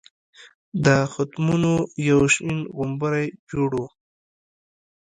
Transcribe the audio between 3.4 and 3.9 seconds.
جوړ وو.